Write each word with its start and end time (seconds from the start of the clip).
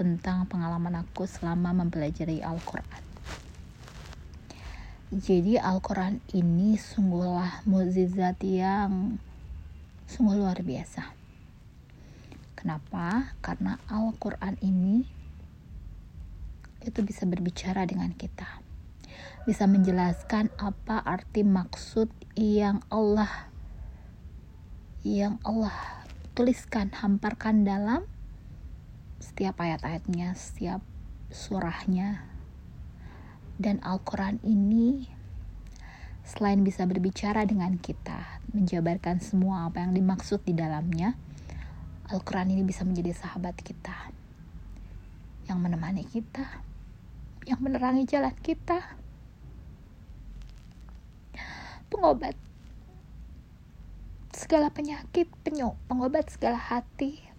tentang 0.00 0.48
pengalaman 0.48 1.04
aku 1.04 1.28
selama 1.28 1.76
mempelajari 1.76 2.40
Al-Quran. 2.40 3.04
Jadi 5.12 5.60
Al-Quran 5.60 6.24
ini 6.32 6.80
sungguhlah 6.80 7.68
mukjizat 7.68 8.40
yang 8.40 9.20
sungguh 10.08 10.40
luar 10.40 10.64
biasa. 10.64 11.04
Kenapa? 12.56 13.36
Karena 13.44 13.76
Al-Quran 13.92 14.56
ini 14.64 15.04
itu 16.80 17.04
bisa 17.04 17.28
berbicara 17.28 17.84
dengan 17.84 18.08
kita. 18.16 18.64
Bisa 19.44 19.68
menjelaskan 19.68 20.48
apa 20.56 21.04
arti 21.04 21.44
maksud 21.44 22.08
yang 22.40 22.80
Allah 22.88 23.52
yang 25.04 25.36
Allah 25.44 25.76
tuliskan, 26.32 26.88
hamparkan 26.96 27.68
dalam 27.68 28.08
setiap 29.20 29.60
ayat-ayatnya, 29.60 30.32
setiap 30.34 30.80
surahnya. 31.30 32.24
Dan 33.60 33.78
Al-Quran 33.84 34.40
ini 34.42 35.04
selain 36.24 36.64
bisa 36.64 36.88
berbicara 36.88 37.44
dengan 37.44 37.76
kita, 37.76 38.40
menjabarkan 38.56 39.20
semua 39.20 39.68
apa 39.68 39.84
yang 39.84 39.92
dimaksud 39.92 40.40
di 40.42 40.56
dalamnya, 40.56 41.14
Al-Quran 42.10 42.50
ini 42.56 42.62
bisa 42.66 42.82
menjadi 42.82 43.14
sahabat 43.14 43.54
kita. 43.60 43.94
Yang 45.46 45.58
menemani 45.60 46.02
kita, 46.08 46.46
yang 47.44 47.60
menerangi 47.60 48.08
jalan 48.08 48.34
kita, 48.40 48.96
pengobat 51.90 52.38
segala 54.30 54.70
penyakit, 54.70 55.26
penyok, 55.42 55.74
pengobat 55.90 56.30
segala 56.30 56.58
hati, 56.58 57.29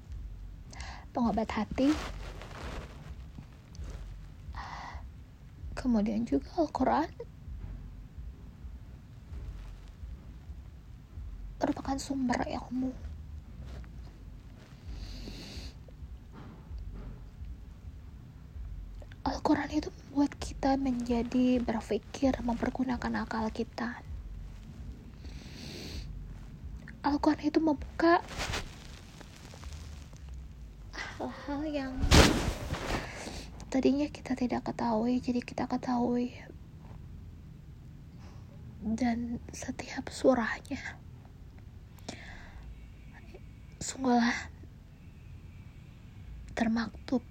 pengobat 1.11 1.51
hati. 1.51 1.91
Kemudian 5.75 6.23
juga 6.23 6.47
Al-Quran. 6.61 7.09
Merupakan 11.61 11.97
sumber 11.99 12.41
ilmu. 12.47 12.91
Al-Quran 19.21 19.69
itu 19.73 19.89
membuat 19.89 20.31
kita 20.41 20.77
menjadi 20.77 21.61
berpikir 21.61 22.33
mempergunakan 22.41 23.25
akal 23.25 23.49
kita. 23.53 24.01
Al-Quran 27.01 27.41
itu 27.41 27.57
membuka 27.57 28.21
hal-hal 31.21 31.61
yang 31.69 31.93
tadinya 33.69 34.09
kita 34.09 34.33
tidak 34.33 34.65
ketahui 34.65 35.21
jadi 35.21 35.37
kita 35.45 35.69
ketahui. 35.69 36.33
Dan 38.81 39.37
setiap 39.53 40.09
surahnya 40.09 40.81
sungguhlah 43.77 44.49
termaktub 46.57 47.21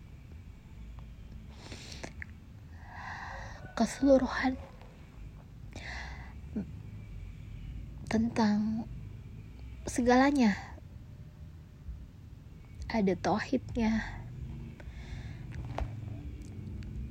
keseluruhan 3.75 4.55
tentang 8.07 8.87
segalanya 9.91 10.70
ada 12.91 13.15
tauhidnya. 13.15 14.03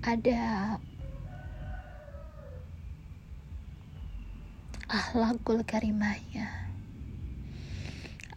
Ada 0.03 0.41
ahlakul 4.91 5.63
karimahnya. 5.63 6.47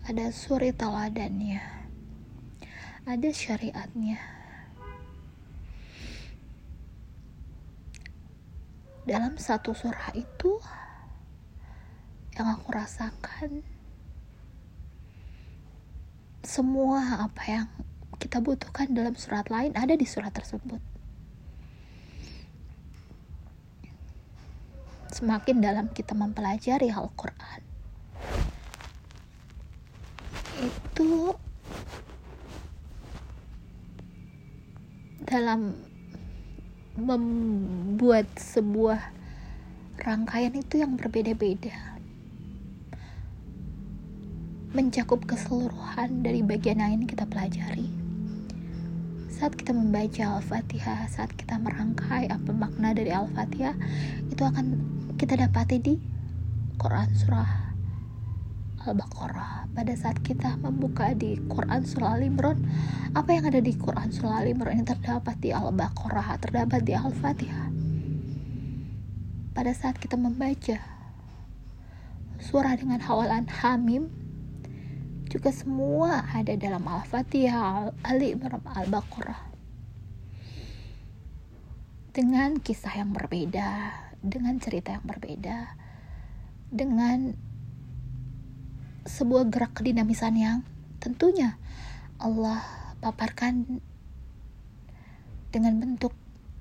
Ada 0.06 0.34
suri 0.34 0.74
teladannya 0.74 1.82
ada 3.02 3.28
syariatnya. 3.34 4.18
Dalam 9.02 9.34
satu 9.34 9.74
surah 9.74 10.14
itu 10.14 10.62
yang 12.38 12.46
aku 12.54 12.70
rasakan 12.70 13.66
semua 16.42 17.22
apa 17.22 17.42
yang 17.46 17.66
kita 18.18 18.42
butuhkan 18.42 18.90
dalam 18.90 19.14
surat 19.14 19.46
lain 19.46 19.74
ada 19.78 19.94
di 19.94 20.06
surat 20.06 20.34
tersebut. 20.34 20.78
Semakin 25.12 25.62
dalam 25.62 25.86
kita 25.92 26.18
mempelajari 26.18 26.90
Al-Quran, 26.90 27.60
itu 30.62 31.36
dalam 35.22 35.76
membuat 36.98 38.26
sebuah 38.34 39.00
rangkaian 40.00 40.56
itu 40.58 40.80
yang 40.80 40.96
berbeda-beda 40.98 41.91
mencakup 44.72 45.28
keseluruhan 45.28 46.24
dari 46.24 46.40
bagian 46.40 46.80
yang 46.80 46.96
ini 46.96 47.04
kita 47.04 47.28
pelajari. 47.28 47.92
Saat 49.28 49.60
kita 49.60 49.76
membaca 49.76 50.40
Al-Fatihah, 50.40 51.12
saat 51.12 51.28
kita 51.36 51.60
merangkai 51.60 52.32
apa 52.32 52.50
makna 52.56 52.96
dari 52.96 53.12
Al-Fatihah, 53.12 53.76
itu 54.32 54.40
akan 54.40 54.80
kita 55.20 55.36
dapati 55.36 55.76
di 55.76 55.94
Quran 56.80 57.10
Surah 57.12 57.52
Al-Baqarah. 58.88 59.68
Pada 59.76 59.92
saat 59.92 60.24
kita 60.24 60.56
membuka 60.56 61.12
di 61.12 61.36
Quran 61.52 61.84
Surah 61.84 62.16
Al-Imran, 62.16 62.64
apa 63.12 63.28
yang 63.28 63.52
ada 63.52 63.60
di 63.60 63.76
Quran 63.76 64.08
Surah 64.08 64.40
Al-Imran 64.40 64.80
ini 64.80 64.88
terdapat 64.88 65.36
di 65.36 65.52
Al-Baqarah, 65.52 66.40
terdapat 66.40 66.80
di 66.80 66.96
Al-Fatihah. 66.96 67.68
Pada 69.52 69.72
saat 69.76 70.00
kita 70.00 70.16
membaca 70.16 70.80
surah 72.40 72.72
dengan 72.74 73.04
hawalan 73.04 73.44
Hamim, 73.52 74.21
juga 75.32 75.48
semua 75.48 76.28
ada 76.28 76.52
dalam 76.60 76.84
Al-Fatihah, 76.84 77.96
Ali 78.04 78.36
Imran, 78.36 78.60
Al-Baqarah. 78.68 79.48
Dengan 82.12 82.60
kisah 82.60 83.00
yang 83.00 83.16
berbeda, 83.16 83.96
dengan 84.20 84.60
cerita 84.60 84.92
yang 84.92 85.08
berbeda, 85.08 85.72
dengan 86.68 87.32
sebuah 89.08 89.48
gerak 89.48 89.80
kedinamisan 89.80 90.36
yang 90.36 90.58
tentunya 91.00 91.56
Allah 92.20 92.60
paparkan 93.00 93.82
dengan 95.50 95.80
bentuk 95.80 96.14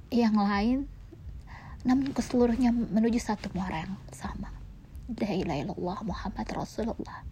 yang 0.10 0.34
lain 0.34 0.90
namun 1.86 2.12
ke 2.12 2.22
seluruhnya 2.25 2.74
menuju 2.74 3.22
satu 3.22 3.54
muara 3.54 3.86
yang 3.86 3.94
sama 4.10 4.50
la 5.22 5.34
ilaha 5.38 6.01
Muhammad 6.01 6.48
Rasulullah 6.50 7.31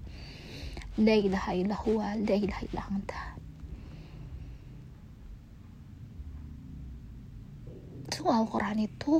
La 0.98 1.14
ilaha 1.14 1.54
la 2.26 2.36
ilaha 2.36 2.62
illa 2.66 2.82
anta. 2.90 3.22
Sungguh 8.10 8.36
Al-Quran 8.36 8.84
itu 8.84 9.16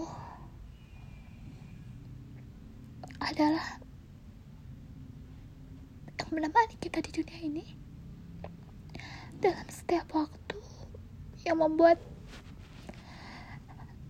adalah 3.20 3.80
yang 6.20 6.30
menemani 6.36 6.76
kita 6.78 7.00
di 7.02 7.12
dunia 7.16 7.40
ini 7.42 7.66
dalam 9.40 9.66
setiap 9.72 10.12
waktu 10.14 10.60
yang 11.48 11.64
membuat 11.64 11.98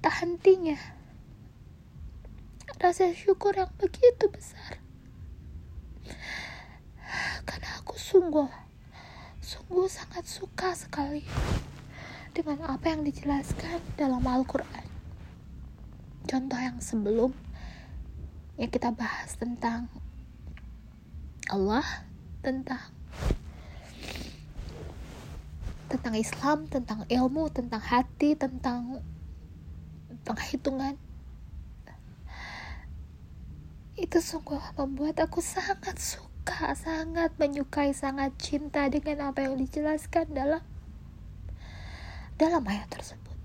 tak 0.01 0.25
hentinya 0.25 0.75
rasa 2.79 3.11
syukur 3.15 3.53
yang 3.53 3.71
begitu 3.79 4.25
besar 4.31 4.83
karena 7.47 7.69
aku 7.79 7.95
sungguh 8.09 8.49
sungguh 9.37 9.85
sangat 9.85 10.25
suka 10.25 10.73
sekali 10.73 11.21
dengan 12.33 12.65
apa 12.65 12.89
yang 12.89 13.05
dijelaskan 13.05 13.77
dalam 14.01 14.25
Al-Quran. 14.25 14.81
Contoh 16.25 16.57
yang 16.57 16.81
sebelum 16.81 17.29
yang 18.57 18.73
kita 18.73 18.89
bahas 18.97 19.37
tentang 19.37 19.93
Allah, 21.53 21.85
tentang 22.41 22.81
tentang 25.85 26.13
Islam, 26.17 26.65
tentang 26.65 27.05
ilmu, 27.05 27.53
tentang 27.53 27.81
hati, 27.85 28.33
tentang 28.33 29.05
penghitungan. 30.25 30.97
Itu 33.93 34.17
sungguh 34.17 34.81
membuat 34.81 35.21
aku 35.21 35.45
sangat 35.45 36.01
suka, 36.01 36.28
sangat 36.75 37.31
menyukai, 37.37 37.93
sangat 37.93 38.33
cinta 38.41 38.89
dengan 38.89 39.31
apa 39.31 39.45
yang 39.45 39.55
dijelaskan 39.55 40.33
dalam 40.33 40.61
dalam 42.39 42.63
ayat 42.65 42.87
tersebut. 42.89 43.37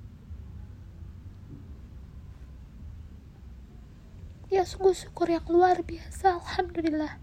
Ya 4.54 4.62
sungguh 4.62 4.94
syukur 4.94 5.26
yang 5.28 5.44
luar 5.50 5.82
biasa, 5.82 6.38
Alhamdulillah. 6.38 7.18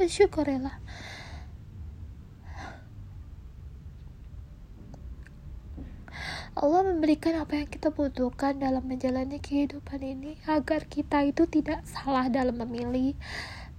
Bersyukurlah. 0.00 0.80
Allah 6.60 6.82
memberikan 6.82 7.40
apa 7.40 7.56
yang 7.56 7.68
kita 7.70 7.88
butuhkan 7.88 8.58
dalam 8.58 8.84
menjalani 8.84 9.38
kehidupan 9.38 10.02
ini 10.02 10.36
agar 10.44 10.84
kita 10.88 11.24
itu 11.24 11.46
tidak 11.46 11.86
salah 11.86 12.26
dalam 12.28 12.58
memilih, 12.58 13.16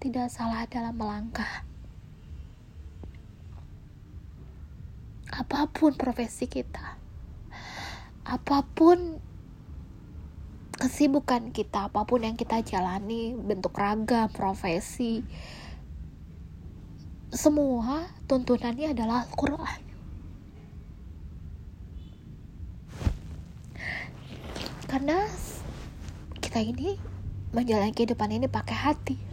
tidak 0.01 0.33
salah 0.33 0.65
dalam 0.65 0.97
melangkah. 0.97 1.61
Apa 5.29 5.69
pun 5.69 5.93
profesi 5.93 6.49
kita, 6.49 6.97
apa 8.25 8.65
pun 8.65 9.21
kesibukan 10.81 11.53
kita, 11.53 11.93
apa 11.93 12.01
pun 12.09 12.25
yang 12.25 12.33
kita 12.33 12.65
jalani, 12.65 13.37
bentuk 13.37 13.77
ragam, 13.77 14.25
profesi, 14.33 15.21
semua 17.29 18.09
tuntunannya 18.25 18.97
adalah 18.97 19.29
Al-Quran. 19.29 19.81
Karena 24.89 25.23
kita 26.41 26.59
ini 26.59 26.97
menjalani 27.55 27.93
kehidupan 27.95 28.33
ini 28.33 28.49
pakai 28.49 28.75
hati. 28.75 29.15
Hati 29.15 29.30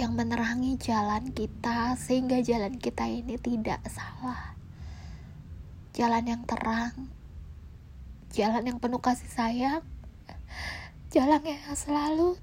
yang 0.00 0.16
menerangi 0.16 0.80
jalan 0.80 1.28
kita 1.36 1.92
sehingga 2.00 2.40
jalan 2.40 2.80
kita 2.80 3.04
ini 3.04 3.36
tidak 3.36 3.84
salah. 3.92 4.56
Jalan 5.92 6.24
yang 6.24 6.42
terang, 6.48 7.12
jalan 8.32 8.64
yang 8.64 8.80
penuh 8.80 8.96
kasih 8.96 9.28
sayang, 9.28 9.84
jalan 11.12 11.44
yang 11.44 11.60
selalu 11.76 12.40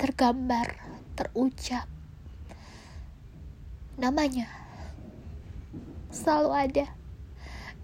tergambar, 0.00 0.80
terucap. 1.12 1.84
Namanya 4.00 4.48
selalu 6.08 6.50
ada 6.56 6.86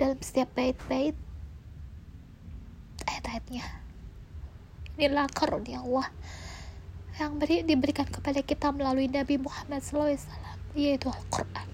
dalam 0.01 0.17
setiap 0.25 0.49
bait-bait 0.57 1.13
ayat-ayatnya 3.05 3.80
inilah 5.01 5.33
karunia 5.33 5.81
Allah 5.81 6.13
yang 7.17 7.41
beri, 7.41 7.65
diberikan 7.65 8.05
kepada 8.05 8.45
kita 8.45 8.69
melalui 8.69 9.09
Nabi 9.09 9.41
Muhammad 9.41 9.81
SAW 9.81 10.13
yaitu 10.77 11.09
Al-Quran. 11.09 11.69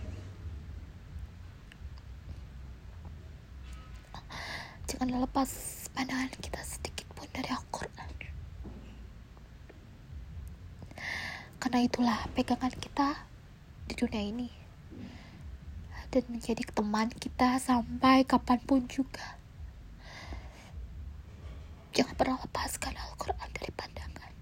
Jangan 4.87 5.19
lepas 5.27 5.51
pandangan 5.91 6.31
kita 6.39 6.63
sedikit 6.63 7.11
pun 7.19 7.27
dari 7.35 7.51
Al-Quran. 7.51 8.11
Karena 11.59 11.83
itulah 11.83 12.31
pegangan 12.31 12.71
kita 12.71 13.27
di 13.91 13.95
dunia 13.99 14.23
ini. 14.23 14.49
Dan 16.15 16.31
menjadi 16.31 16.63
teman 16.71 17.11
kita 17.11 17.59
sampai 17.59 18.23
kapan 18.23 18.63
pun 18.63 18.87
juga. 18.87 19.35
Jangan 21.97 22.15
pernah 22.15 22.39
lepaskan 22.39 22.95
Al-Quran 22.95 23.51
dari 23.57 23.73
pandangan. 23.75 24.33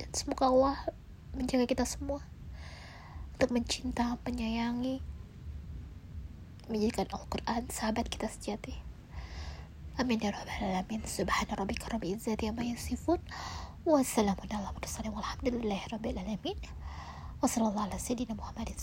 Dan 0.00 0.09
semoga 0.20 0.52
Allah 0.52 0.76
menjaga 1.32 1.64
kita 1.64 1.88
semua 1.88 2.20
untuk 3.32 3.56
mencinta, 3.56 4.20
menyayangi, 4.28 5.00
menjadikan 6.68 7.08
Al-Quran 7.08 7.72
sahabat 7.72 8.12
kita 8.12 8.28
sejati. 8.28 8.76
Amin 9.96 10.20
ya 10.20 10.28
rabbal 10.36 10.60
alamin. 10.60 11.00
Subhana 11.08 11.56
rabbika 11.56 11.88
rabbil 11.88 12.20
izzati 12.20 12.52
amma 12.52 12.68
yasifun. 12.68 13.16
Wassalamu 13.88 14.44
ala 14.44 14.76
mursalin 14.76 15.16
walhamdulillahi 15.16 15.88
rabbil 15.88 16.20
alamin. 16.20 16.58
Ala 17.40 17.96
sayyidina 17.96 18.36
Muhammadin. 18.36 18.76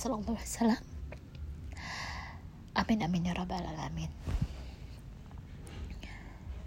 Amin 2.74 3.00
amin 3.06 3.30
ya 3.30 3.33
rabbal 3.38 3.62
alamin. 3.62 4.10